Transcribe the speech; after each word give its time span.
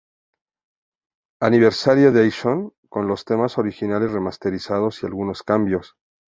Anniversary 1.43 2.05
Edition, 2.05 2.73
con 2.89 3.07
los 3.07 3.23
temas 3.23 3.59
originales 3.59 4.09
remasterizado 4.11 4.89
y 4.99 5.05
algunos 5.05 5.43
cambios. 5.43 5.95